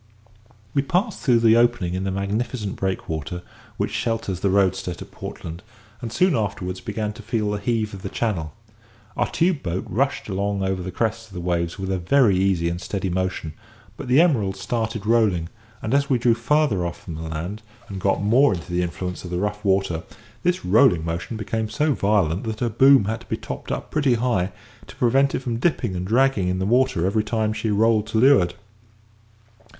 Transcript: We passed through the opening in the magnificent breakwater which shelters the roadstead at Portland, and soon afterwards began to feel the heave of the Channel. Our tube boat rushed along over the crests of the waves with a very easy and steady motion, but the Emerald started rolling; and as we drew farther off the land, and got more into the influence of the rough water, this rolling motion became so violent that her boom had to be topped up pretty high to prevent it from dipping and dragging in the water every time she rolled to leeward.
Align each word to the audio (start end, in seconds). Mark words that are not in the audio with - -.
We 0.73 0.81
passed 0.81 1.19
through 1.19 1.41
the 1.41 1.55
opening 1.57 1.93
in 1.93 2.05
the 2.05 2.09
magnificent 2.11 2.75
breakwater 2.75 3.43
which 3.77 3.91
shelters 3.91 4.39
the 4.39 4.49
roadstead 4.49 4.99
at 4.99 5.11
Portland, 5.11 5.61
and 6.01 6.11
soon 6.11 6.35
afterwards 6.35 6.81
began 6.81 7.13
to 7.13 7.21
feel 7.21 7.51
the 7.51 7.59
heave 7.59 7.93
of 7.93 8.01
the 8.01 8.09
Channel. 8.09 8.51
Our 9.15 9.29
tube 9.29 9.61
boat 9.61 9.85
rushed 9.87 10.27
along 10.27 10.63
over 10.63 10.81
the 10.81 10.89
crests 10.89 11.27
of 11.27 11.35
the 11.35 11.39
waves 11.39 11.77
with 11.77 11.91
a 11.91 11.99
very 11.99 12.35
easy 12.35 12.67
and 12.67 12.81
steady 12.81 13.11
motion, 13.11 13.53
but 13.95 14.07
the 14.07 14.19
Emerald 14.19 14.55
started 14.55 15.05
rolling; 15.05 15.49
and 15.83 15.93
as 15.93 16.09
we 16.09 16.17
drew 16.17 16.33
farther 16.33 16.83
off 16.83 17.05
the 17.05 17.11
land, 17.21 17.61
and 17.87 18.01
got 18.01 18.23
more 18.23 18.55
into 18.55 18.71
the 18.71 18.81
influence 18.81 19.23
of 19.23 19.29
the 19.29 19.37
rough 19.37 19.63
water, 19.63 20.01
this 20.41 20.65
rolling 20.65 21.05
motion 21.05 21.37
became 21.37 21.69
so 21.69 21.93
violent 21.93 22.43
that 22.45 22.59
her 22.61 22.69
boom 22.69 23.05
had 23.05 23.19
to 23.21 23.27
be 23.29 23.37
topped 23.37 23.71
up 23.71 23.91
pretty 23.91 24.15
high 24.15 24.51
to 24.87 24.95
prevent 24.95 25.35
it 25.35 25.41
from 25.41 25.57
dipping 25.57 25.95
and 25.95 26.07
dragging 26.07 26.47
in 26.47 26.57
the 26.57 26.65
water 26.65 27.05
every 27.05 27.23
time 27.23 27.53
she 27.53 27.69
rolled 27.69 28.07
to 28.07 28.17
leeward. 28.17 28.55